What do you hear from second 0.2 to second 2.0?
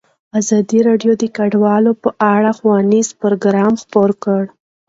ازادي راډیو د کډوال